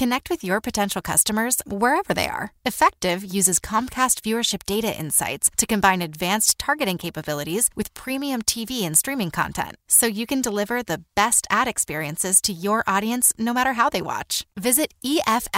[0.00, 2.54] Connect with your potential customers wherever they are.
[2.66, 8.96] Effectv uses Comcast viewership data insights to combine advanced targeting capabilities with premium TV and
[8.96, 13.74] streaming content so you can deliver the best ad experiences to your audience no matter
[13.74, 14.46] how they watch.
[14.58, 15.56] Visit EFFECTV.com.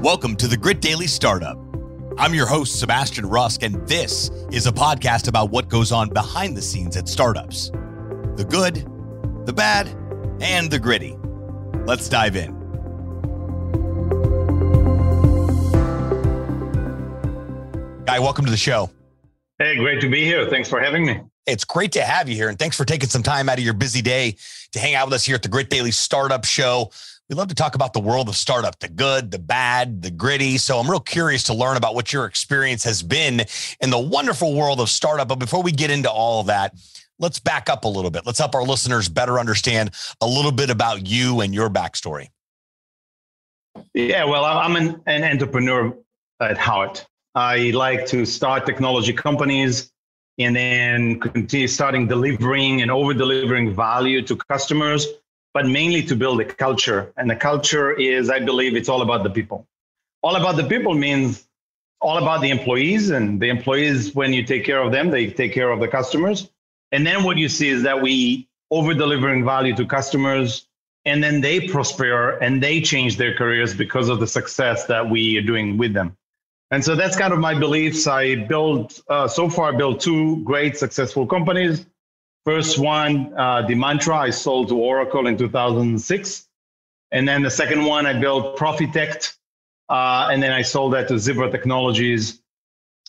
[0.00, 1.65] Welcome to the Grit Daily Startup.
[2.18, 6.56] I'm your host, Sebastian Rusk, and this is a podcast about what goes on behind
[6.56, 7.70] the scenes at startups
[8.36, 8.86] the good,
[9.44, 9.88] the bad,
[10.40, 11.14] and the gritty.
[11.84, 12.52] Let's dive in.
[18.06, 18.90] Guy, welcome to the show.
[19.58, 20.48] Hey, great to be here.
[20.48, 21.20] Thanks for having me.
[21.46, 23.74] It's great to have you here, and thanks for taking some time out of your
[23.74, 24.36] busy day
[24.72, 26.90] to hang out with us here at the Grit Daily Startup Show.
[27.28, 30.58] We love to talk about the world of startup, the good, the bad, the gritty.
[30.58, 33.44] So I'm real curious to learn about what your experience has been
[33.80, 35.26] in the wonderful world of startup.
[35.26, 36.74] But before we get into all of that,
[37.18, 38.26] let's back up a little bit.
[38.26, 42.28] Let's help our listeners better understand a little bit about you and your backstory.
[43.92, 45.96] Yeah, well, I'm an, an entrepreneur
[46.40, 47.04] at heart.
[47.34, 49.90] I like to start technology companies
[50.38, 55.06] and then continue starting delivering and over delivering value to customers
[55.56, 57.14] but mainly to build a culture.
[57.16, 59.66] And the culture is, I believe, it's all about the people.
[60.22, 61.48] All about the people means
[61.98, 65.54] all about the employees, and the employees, when you take care of them, they take
[65.54, 66.50] care of the customers.
[66.92, 70.66] And then what you see is that we over delivering value to customers,
[71.06, 75.38] and then they prosper and they change their careers because of the success that we
[75.38, 76.18] are doing with them.
[76.70, 78.06] And so that's kind of my beliefs.
[78.06, 81.86] I built uh, so far built two great successful companies
[82.46, 84.14] First one, uh, Demantra.
[84.14, 86.46] I sold to Oracle in 2006.
[87.10, 89.36] And then the second one, I built Profitect.
[89.88, 92.40] Uh, and then I sold that to Zebra Technologies.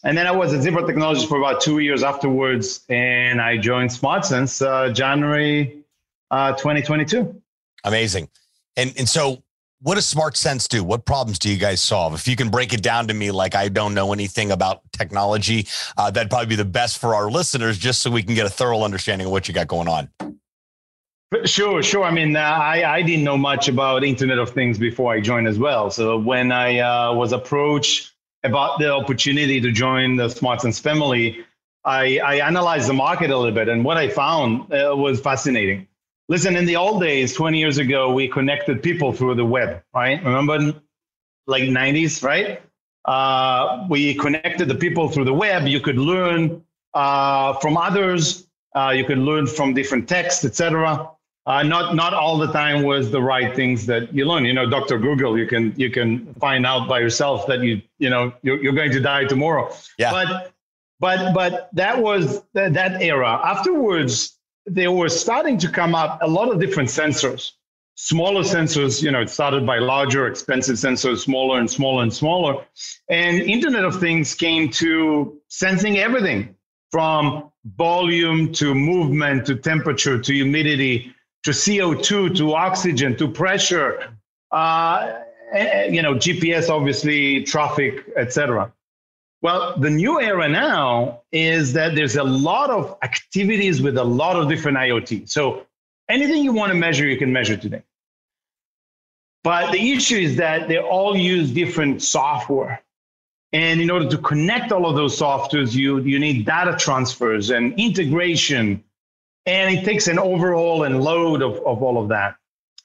[0.03, 2.83] And then I was at Zebra Technologies for about two years afterwards.
[2.89, 5.83] And I joined SmartSense uh, January
[6.31, 7.39] uh, 2022.
[7.83, 8.29] Amazing.
[8.75, 9.43] And, and so
[9.81, 10.83] what does SmartSense do?
[10.83, 12.13] What problems do you guys solve?
[12.13, 15.67] If you can break it down to me, like I don't know anything about technology,
[15.97, 18.49] uh, that'd probably be the best for our listeners, just so we can get a
[18.49, 20.09] thorough understanding of what you got going on.
[21.43, 22.05] Sure, sure.
[22.05, 25.47] I mean, uh, I, I didn't know much about Internet of Things before I joined
[25.47, 25.91] as well.
[25.91, 31.43] So when I uh, was approached about the opportunity to join the SmartSense family,
[31.83, 35.87] I, I analyzed the market a little bit, and what I found uh, was fascinating.
[36.29, 40.23] Listen, in the old days, 20 years ago, we connected people through the web, right?
[40.23, 40.73] Remember,
[41.45, 42.61] like 90s, right?
[43.05, 45.67] Uh, we connected the people through the web.
[45.67, 48.47] You could learn uh, from others.
[48.75, 51.09] Uh, you could learn from different texts, etc.
[51.45, 54.43] Uh, not not all the time was the right things that you learn.
[54.43, 54.97] You know, Dr.
[54.99, 58.73] Google, you can you can find out by yourself that you you know you're, you're
[58.73, 59.73] going to die tomorrow.
[59.97, 60.11] Yeah.
[60.11, 60.51] But
[60.99, 63.39] but but that was that, that era.
[63.45, 64.36] Afterwards,
[64.67, 67.53] there were starting to come up a lot of different sensors.
[67.95, 72.63] Smaller sensors, you know, it started by larger, expensive sensors, smaller and smaller and smaller.
[73.09, 76.55] And Internet of Things came to sensing everything
[76.91, 81.13] from volume to movement to temperature to humidity
[81.43, 84.13] to CO2 to oxygen to pressure,
[84.51, 85.13] uh,
[85.89, 88.71] you know, GPS, obviously, traffic, etc.
[89.41, 94.35] Well, the new era now is that there's a lot of activities with a lot
[94.35, 95.29] of different IoT.
[95.29, 95.65] So
[96.09, 97.83] anything you want to measure, you can measure today.
[99.43, 102.81] But the issue is that they all use different software.
[103.53, 107.79] And in order to connect all of those softwares, you, you need data transfers and
[107.79, 108.83] integration.
[109.45, 112.35] And it takes an overhaul and load of, of all of that.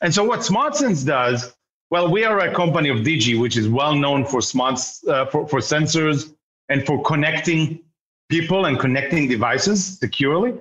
[0.03, 1.55] And so what SmartSense does,
[1.91, 5.49] well, we are a company of Digi, which is well known for smart uh, for,
[5.49, 6.32] for sensors
[6.73, 7.81] and for connecting
[8.31, 10.55] people and connecting devices securely.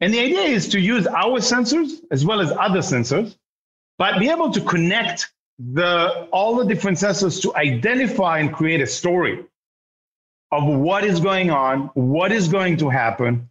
[0.00, 3.36] And the idea is to use our sensors as well as other sensors,
[3.98, 8.86] but be able to connect the all the different sensors to identify and create a
[8.86, 9.44] story
[10.50, 13.48] of what is going on, what is going to happen,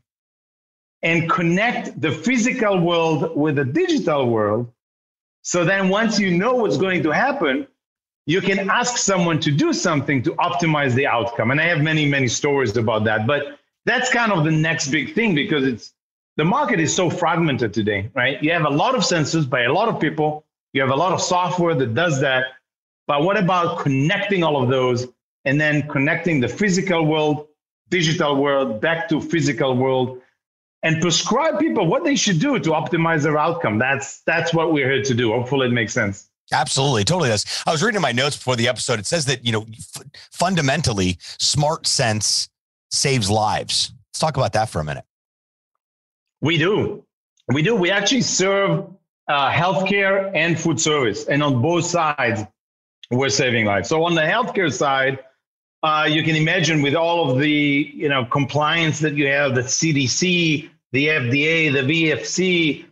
[1.04, 4.72] and connect the physical world with the digital world.
[5.42, 7.68] So then once you know what's going to happen,
[8.26, 11.52] you can ask someone to do something to optimize the outcome.
[11.52, 13.26] And I have many, many stories about that.
[13.26, 15.94] But that's kind of the next big thing because it's
[16.38, 18.42] the market is so fragmented today, right?
[18.42, 20.46] You have a lot of sensors by a lot of people.
[20.74, 22.46] You have a lot of software that does that.
[23.08, 25.08] But what about connecting all of those
[25.44, 27.48] and then connecting the physical world,
[27.90, 30.22] digital world back to physical world
[30.84, 33.80] and prescribe people what they should do to optimize their outcome?
[33.80, 35.34] That's that's what we're here to do.
[35.34, 36.31] Hopefully it makes sense.
[36.52, 37.46] Absolutely, totally does.
[37.66, 39.00] I was reading my notes before the episode.
[39.00, 42.50] It says that you know, f- fundamentally, SmartSense
[42.90, 43.94] saves lives.
[44.10, 45.06] Let's talk about that for a minute.
[46.42, 47.06] We do.
[47.48, 47.76] We do.
[47.76, 48.86] We actually serve
[49.28, 51.26] uh, healthcare and food service.
[51.26, 52.42] And on both sides,
[53.12, 53.88] we're saving lives.
[53.88, 55.20] So on the healthcare side,
[55.84, 59.62] uh, you can imagine with all of the you know compliance that you have, the
[59.62, 62.86] CDC, the FDA, the VFC,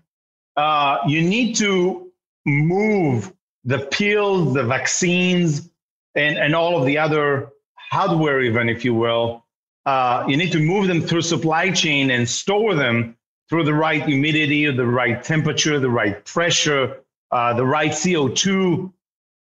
[0.56, 2.12] uh, you need to
[2.46, 3.34] move
[3.64, 5.70] the pills, the vaccines,
[6.16, 9.46] and, and all of the other hardware, even if you will.
[9.86, 13.18] Uh, you need to move them through supply chain and store them
[13.50, 16.98] through the right humidity, the right temperature, the right pressure,
[17.32, 18.92] uh, the right CO2.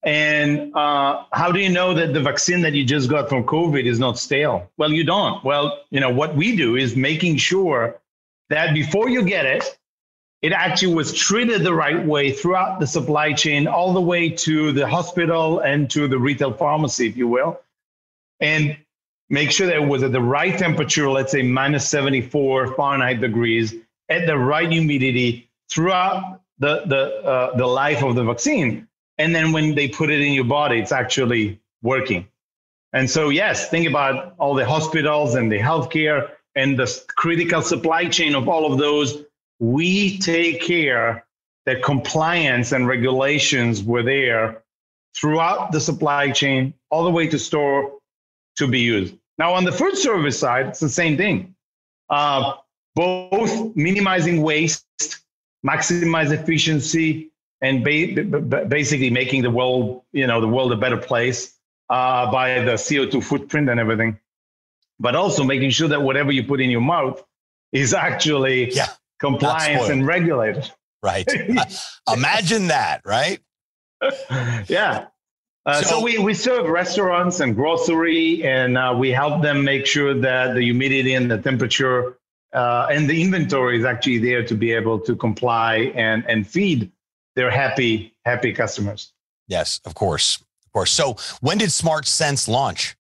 [0.04, 3.86] And uh, how do you know that the vaccine that you just got from COVID
[3.86, 4.70] is not stale?
[4.78, 5.44] Well, you don't.
[5.44, 8.00] Well, you know what we do is making sure
[8.50, 9.78] that before you get it,
[10.42, 14.72] it actually was treated the right way throughout the supply chain, all the way to
[14.72, 17.60] the hospital and to the retail pharmacy, if you will.
[18.40, 18.76] And
[19.30, 23.76] make sure that it was at the right temperature, let's say minus 74 Fahrenheit degrees,
[24.10, 28.88] at the right humidity throughout the, the, uh, the life of the vaccine.
[29.20, 32.28] And then when they put it in your body, it's actually working.
[32.94, 38.08] And so, yes, think about all the hospitals and the healthcare and the critical supply
[38.08, 39.24] chain of all of those.
[39.62, 41.24] We take care
[41.68, 44.64] that compliance and regulations were there
[45.16, 48.00] throughout the supply chain, all the way to store
[48.58, 49.16] to be used.
[49.38, 51.56] Now, on the food service side, it's the same thing.
[52.10, 52.54] Uh,
[52.96, 54.86] both minimizing waste,
[55.64, 57.30] maximize efficiency,
[57.62, 61.56] and ba- basically making the world, you know, the world a better place
[61.92, 64.20] uh, by the CO2 footprint and everything.
[65.00, 67.24] But also making sure that whatever you put in your mouth
[67.72, 68.88] is actually yeah,
[69.22, 70.70] compliant and regulated.
[71.02, 71.28] Right.
[71.58, 71.66] uh,
[72.14, 73.40] imagine that, right?
[74.68, 75.08] yeah.
[75.66, 79.86] Uh, so, so, we, we serve restaurants and grocery, and uh, we help them make
[79.86, 82.18] sure that the humidity and the temperature
[82.54, 86.92] uh, and the inventory is actually there to be able to comply and, and feed
[87.36, 89.14] their happy happy customers.
[89.48, 90.92] Yes, of course, of course.
[90.92, 92.96] So when did SmartSense launch?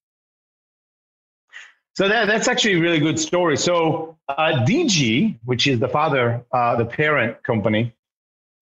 [2.02, 3.56] So that, that's actually a really good story.
[3.58, 7.94] So uh, Digi, which is the father, uh, the parent company,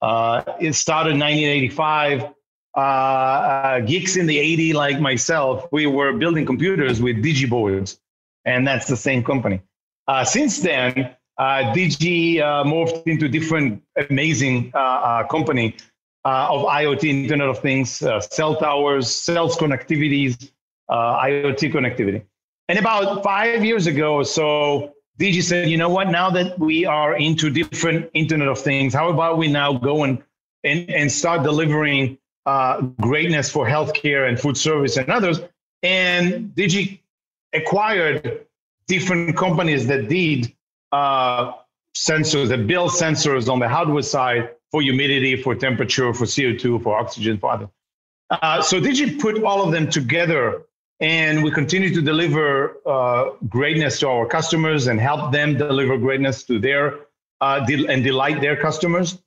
[0.02, 2.34] uh, it started in 1985
[2.76, 7.98] uh, uh, geeks in the 80s like myself, we were building computers with DigiBoards,
[8.44, 9.62] and that's the same company.
[10.10, 14.70] Uh, since then, Digi morphed into different amazing
[15.32, 15.78] company
[16.26, 20.52] of IoT, Internet of Things, cell towers, cells connectivities,
[20.92, 22.26] IoT connectivity.
[22.70, 27.18] And about five years ago so, Digi said, you know what, now that we are
[27.18, 30.22] into different Internet of Things, how about we now go and,
[30.64, 35.40] and, and start delivering uh, greatness for healthcare and food service and others.
[35.82, 37.00] And Digi
[37.54, 38.46] acquired
[38.88, 40.54] different companies that did
[40.92, 41.54] uh,
[41.98, 47.00] sensors, that build sensors on the hardware side for humidity, for temperature, for CO2, for
[47.00, 47.70] oxygen, for other.
[48.30, 50.66] Uh, so Digi put all of them together
[51.00, 56.44] and we continue to deliver uh, greatness to our customers and help them deliver greatness
[56.44, 57.00] to their
[57.42, 59.18] uh, and delight their customers.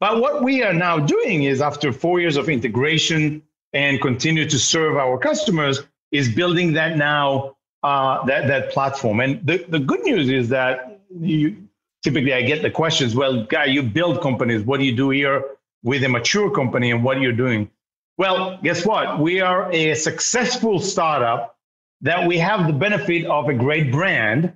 [0.00, 3.42] But what we are now doing is after four years of integration
[3.72, 9.20] and continue to serve our customers is building that now uh, that that platform.
[9.20, 11.68] And the, the good news is that you
[12.02, 14.62] typically I get the questions, well, guy, you build companies.
[14.62, 15.44] What do you do here
[15.82, 17.70] with a mature company and what are you doing?
[18.18, 19.18] Well, guess what?
[19.18, 21.56] We are a successful startup
[22.00, 24.54] that we have the benefit of a great brand.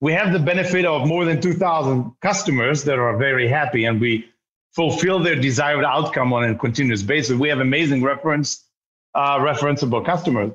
[0.00, 4.28] We have the benefit of more than 2,000 customers that are very happy, and we
[4.74, 7.38] fulfill their desired outcome on a continuous basis.
[7.38, 8.64] We have amazing reference,
[9.14, 10.52] uh, referenceable customers.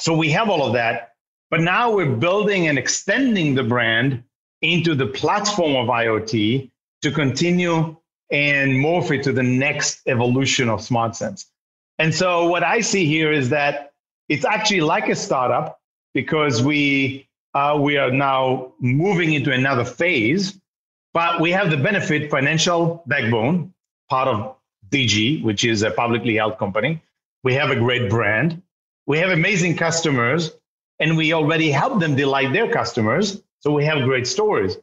[0.00, 1.14] So we have all of that,
[1.50, 4.24] but now we're building and extending the brand
[4.62, 6.70] into the platform of IoT
[7.02, 7.96] to continue
[8.30, 11.46] and morph it to the next evolution of SmartSense.
[11.98, 13.92] And so what I see here is that
[14.28, 15.80] it's actually like a startup
[16.14, 20.58] because we uh, we are now moving into another phase
[21.14, 23.72] but we have the benefit financial backbone,
[24.10, 24.56] part of
[24.90, 27.02] Digi, which is a publicly held company.
[27.44, 28.62] We have a great brand.
[29.06, 30.52] We have amazing customers,
[31.00, 33.42] and we already help them delight their customers.
[33.60, 34.76] So we have great stories.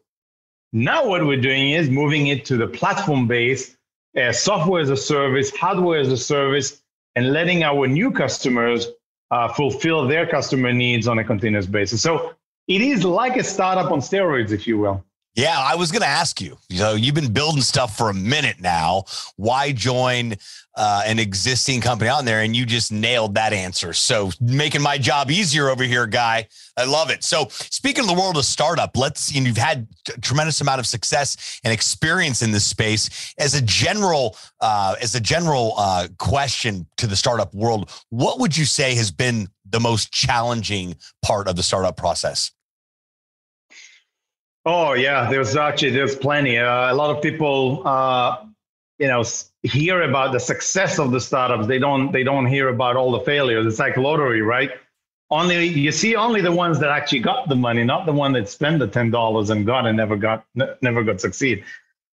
[0.74, 3.77] Now, what we're doing is moving it to the platform base,
[4.17, 6.81] uh, software as a service, hardware as a service,
[7.15, 8.88] and letting our new customers
[9.31, 12.01] uh, fulfill their customer needs on a continuous basis.
[12.01, 12.34] So
[12.67, 15.03] it is like a startup on steroids, if you will.
[15.36, 16.58] Yeah, I was going to ask you.
[16.70, 19.04] You know, you've been building stuff for a minute now.
[19.36, 20.36] Why join
[20.77, 22.39] uh, an existing company on there?
[22.39, 23.92] And you just nailed that answer.
[23.92, 26.48] So making my job easier over here, guy.
[26.77, 27.22] I love it.
[27.22, 29.36] So speaking of the world of startup, let's.
[29.36, 33.34] Know, you've had a tremendous amount of success and experience in this space.
[33.38, 38.56] As a general, uh, as a general uh, question to the startup world, what would
[38.56, 42.55] you say has been the most challenging part of the startup process?
[44.65, 46.57] Oh yeah, there's actually there's plenty.
[46.57, 48.38] Uh, a lot of people, uh,
[48.98, 49.24] you know,
[49.62, 51.67] hear about the success of the startups.
[51.67, 53.65] They don't they don't hear about all the failures.
[53.67, 54.72] It's like lottery, right?
[55.29, 58.50] Only you see only the ones that actually got the money, not the one that
[58.50, 60.45] spent the ten dollars and got and never got
[60.81, 61.63] never got succeed.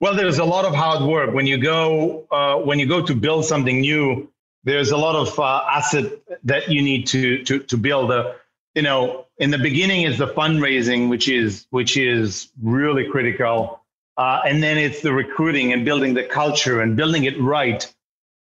[0.00, 3.14] Well, there's a lot of hard work when you go uh, when you go to
[3.14, 4.28] build something new.
[4.64, 6.12] There's a lot of uh, asset
[6.44, 8.10] that you need to to to build.
[8.10, 8.36] A,
[8.74, 13.80] you know, in the beginning is the fundraising, which is which is really critical,
[14.16, 17.92] uh, and then it's the recruiting and building the culture and building it right.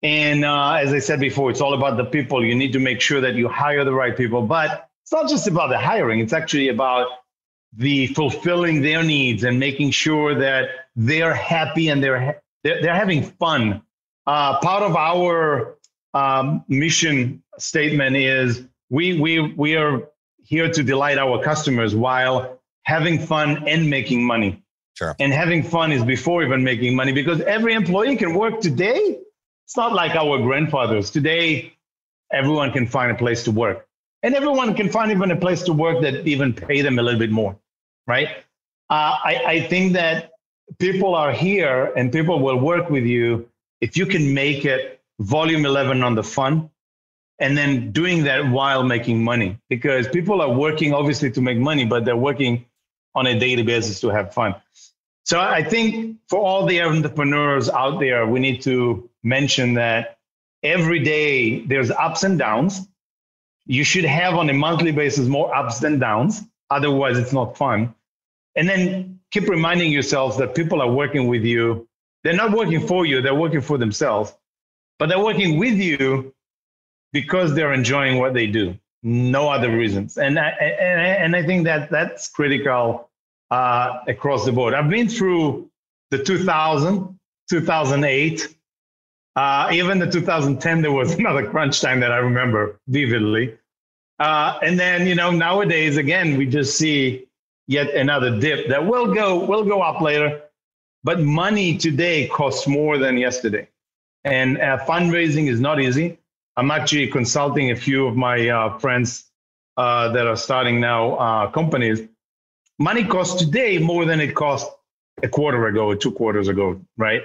[0.02, 2.44] And uh, as I said before, it's all about the people.
[2.44, 5.46] You need to make sure that you hire the right people, but it's not just
[5.46, 6.20] about the hiring.
[6.20, 7.06] It's actually about
[7.72, 13.22] the fulfilling their needs and making sure that they're happy and they're they're, they're having
[13.22, 13.80] fun.
[14.26, 15.78] Uh, part of our
[16.12, 20.10] um, mission statement is we we we are
[20.44, 24.62] here to delight our customers while having fun and making money.
[24.94, 25.16] Sure.
[25.18, 29.18] And having fun is before even making money because every employee can work today.
[29.66, 31.10] It's not like our grandfathers.
[31.10, 31.74] Today,
[32.32, 33.86] everyone can find a place to work.
[34.22, 37.18] And everyone can find even a place to work that even pay them a little
[37.18, 37.58] bit more,
[38.06, 38.28] right?
[38.88, 40.32] Uh, I, I think that
[40.78, 43.48] people are here and people will work with you
[43.80, 46.70] if you can make it volume 11 on the fun
[47.38, 51.84] and then doing that while making money because people are working obviously to make money
[51.84, 52.64] but they're working
[53.14, 54.54] on a daily basis to have fun.
[55.24, 60.18] So i think for all the entrepreneurs out there we need to mention that
[60.62, 62.86] every day there's ups and downs.
[63.66, 66.42] You should have on a monthly basis more ups than downs.
[66.70, 67.94] Otherwise it's not fun.
[68.56, 71.88] And then keep reminding yourself that people are working with you.
[72.22, 74.34] They're not working for you they're working for themselves.
[74.98, 76.32] But they're working with you
[77.14, 80.18] because they're enjoying what they do, no other reasons.
[80.18, 83.08] And I, and, and I think that that's critical
[83.52, 84.74] uh, across the board.
[84.74, 85.70] I've been through
[86.10, 87.18] the 2000,
[87.48, 88.56] 2008,
[89.36, 93.56] uh, even the 2010, there was another crunch time that I remember vividly.
[94.18, 97.26] Uh, and then, you know, nowadays, again, we just see
[97.68, 100.42] yet another dip that will go, will go up later.
[101.04, 103.68] But money today costs more than yesterday.
[104.24, 106.18] And uh, fundraising is not easy.
[106.56, 109.24] I'm actually consulting a few of my uh, friends
[109.76, 112.00] uh, that are starting now uh, companies.
[112.78, 114.70] Money costs today more than it cost
[115.22, 117.22] a quarter ago or two quarters ago, right?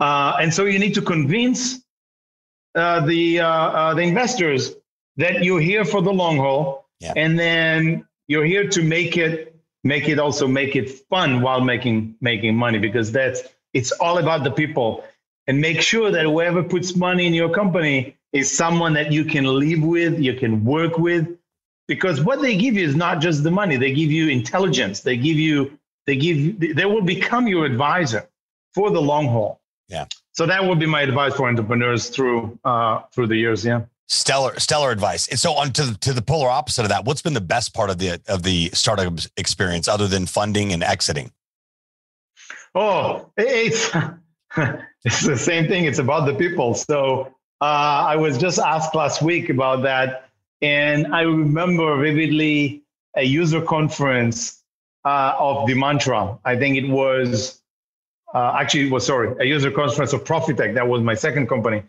[0.00, 1.80] Uh, and so you need to convince
[2.74, 4.74] uh, the uh, the investors
[5.16, 7.12] that you're here for the long haul, yeah.
[7.16, 9.54] and then you're here to make it
[9.84, 13.42] make it also make it fun while making making money because that's
[13.74, 15.04] it's all about the people
[15.46, 19.44] and make sure that whoever puts money in your company is someone that you can
[19.44, 21.28] live with, you can work with,
[21.88, 23.76] because what they give you is not just the money.
[23.76, 25.00] They give you intelligence.
[25.00, 28.28] They give you, they give, they will become your advisor
[28.74, 29.60] for the long haul.
[29.88, 30.06] Yeah.
[30.32, 33.64] So that would be my advice for entrepreneurs through uh, through the years.
[33.64, 33.82] Yeah.
[34.08, 35.28] Stellar, stellar advice.
[35.28, 37.74] And so on to the, to the polar opposite of that, what's been the best
[37.74, 41.30] part of the of the startup experience other than funding and exiting?
[42.74, 43.90] Oh, it's
[45.04, 45.84] it's the same thing.
[45.84, 46.74] It's about the people.
[46.74, 50.28] So uh, I was just asked last week about that,
[50.60, 52.82] and I remember vividly
[53.16, 54.60] a user conference
[55.04, 56.40] uh, of Demantra.
[56.44, 57.62] I think it was
[58.34, 60.74] uh, actually it was sorry a user conference of Profitect.
[60.74, 61.84] That was my second company,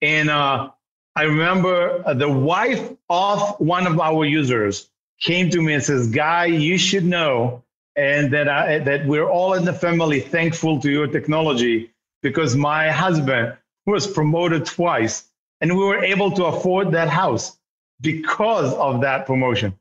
[0.00, 0.70] and uh,
[1.14, 4.88] I remember the wife of one of our users
[5.20, 7.62] came to me and says, "Guy, you should know."
[7.94, 11.90] And that I, that we're all in the family thankful to your technology
[12.22, 13.58] because my husband
[13.90, 15.28] was promoted twice.
[15.60, 17.58] And we were able to afford that house
[18.00, 19.78] because of that promotion.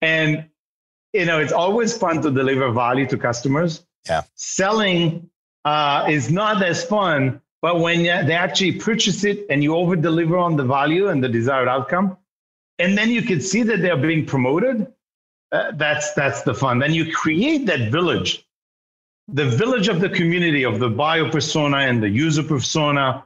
[0.00, 0.46] And,
[1.12, 3.84] you know, it's always fun to deliver value to customers.
[4.08, 4.22] Yeah.
[4.34, 5.30] Selling
[5.64, 10.36] uh, is not as fun, but when they actually purchase it and you over deliver
[10.36, 12.16] on the value and the desired outcome,
[12.78, 14.92] and then you can see that they're being promoted,
[15.50, 16.78] uh, that's that's the fun.
[16.78, 18.46] Then you create that village
[19.28, 23.25] the village of the community of the buyer persona and the user persona.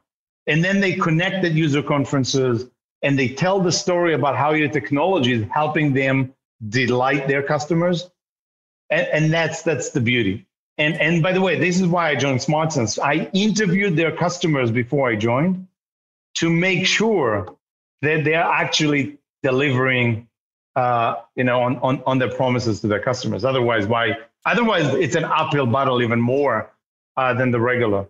[0.50, 2.66] And then they connect at user conferences
[3.02, 6.34] and they tell the story about how your technology is helping them
[6.68, 8.10] delight their customers.
[8.90, 10.46] And, and that's that's the beauty.
[10.76, 12.98] And and by the way, this is why I joined SmartSense.
[12.98, 15.68] I interviewed their customers before I joined
[16.38, 17.56] to make sure
[18.02, 20.28] that they're actually delivering
[20.74, 23.44] uh, you know, on, on, on their promises to their customers.
[23.44, 24.16] Otherwise, why?
[24.44, 26.72] Otherwise, it's an uphill battle even more
[27.16, 28.08] uh, than the regular.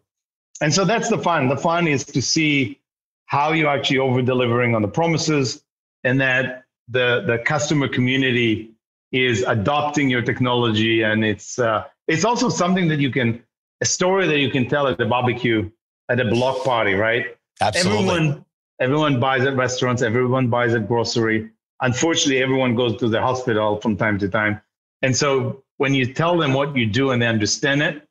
[0.60, 1.48] And so that's the fun.
[1.48, 2.80] The fun is to see
[3.26, 5.62] how you're actually over delivering on the promises,
[6.04, 8.72] and that the the customer community
[9.12, 13.42] is adopting your technology, and it's uh, it's also something that you can
[13.80, 15.70] a story that you can tell at the barbecue,
[16.08, 17.36] at a block party, right?
[17.60, 17.98] Absolutely.
[17.98, 18.44] Everyone
[18.80, 21.50] everyone buys at restaurants, everyone buys at grocery
[21.80, 24.60] unfortunately, everyone goes to the hospital from time to time.
[25.02, 28.06] And so when you tell them what you do and they understand it,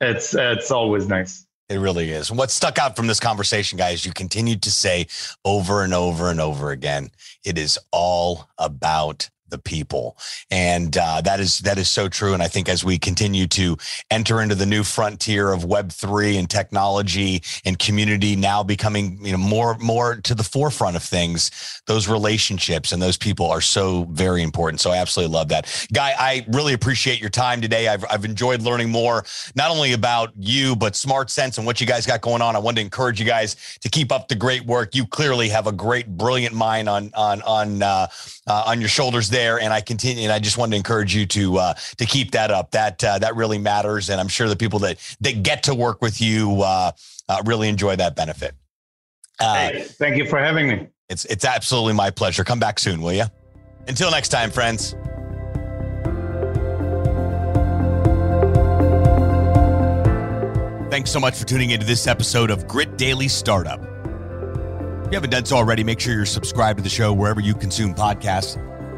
[0.00, 1.45] it's it's always nice.
[1.68, 2.30] It really is.
[2.30, 5.08] What stuck out from this conversation, guys, you continued to say
[5.44, 7.10] over and over and over again,
[7.44, 10.16] it is all about the people.
[10.50, 12.34] And uh, that is that is so true.
[12.34, 13.76] And i think as we continue to
[14.10, 19.32] enter into the new frontier of web 3 and technology and community now becoming you
[19.32, 21.50] know more more to the forefront of things
[21.86, 24.80] those relationships and those people are so very important.
[24.80, 25.88] So i absolutely love that.
[25.92, 27.88] Guy i really appreciate your time today.
[27.88, 29.24] I've, I've enjoyed learning more
[29.54, 32.56] not only about you but SmartSense and what you guys got going on.
[32.56, 34.94] I wanted to encourage you guys to keep up the great work.
[34.94, 38.06] You clearly have a great brilliant mind on on on uh,
[38.46, 40.24] uh, on your shoulders there, and I continue.
[40.24, 42.70] And I just wanted to encourage you to uh, to keep that up.
[42.70, 46.00] That uh, that really matters, and I'm sure the people that that get to work
[46.00, 46.92] with you uh,
[47.28, 48.54] uh, really enjoy that benefit.
[49.38, 50.88] Uh, hey, thank you for having me.
[51.08, 52.44] It's it's absolutely my pleasure.
[52.44, 53.26] Come back soon, will you?
[53.86, 54.94] Until next time, friends.
[60.90, 63.80] Thanks so much for tuning into this episode of Grit Daily Startup.
[63.80, 67.54] If you haven't done so already, make sure you're subscribed to the show wherever you
[67.54, 68.56] consume podcasts.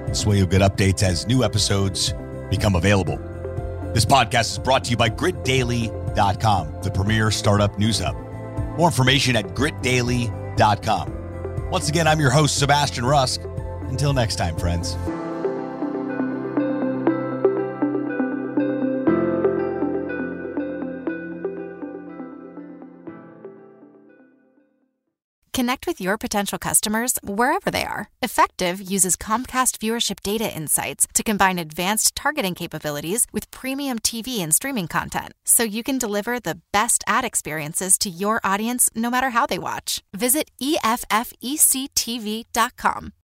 [0.08, 2.14] This way you'll get updates as new episodes
[2.50, 3.18] become available.
[3.94, 8.16] This podcast is brought to you by gritdaily.com, the premier startup news hub.
[8.76, 11.14] More information at gritdaily.com.
[11.70, 13.40] Once again, I'm your host, Sebastian Rusk.
[13.88, 14.96] Until next time, friends.
[25.58, 28.10] Connect with your potential customers wherever they are.
[28.22, 34.54] Effectv uses Comcast viewership data insights to combine advanced targeting capabilities with premium TV and
[34.54, 39.30] streaming content so you can deliver the best ad experiences to your audience no matter
[39.30, 40.00] how they watch.
[40.14, 41.02] Visit EFFECTV.com.